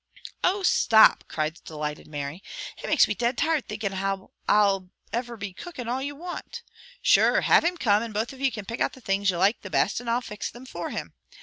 [0.43, 2.41] "Oh, stop!" cried the delighted Mary.
[2.83, 6.63] "It makes me dead tired thinkin' how I'll iver be cookin' all you'll want.
[7.03, 9.61] Sure, have him come, and both of you can pick out the things you like
[9.61, 11.13] the best, and I'll fix thim for him.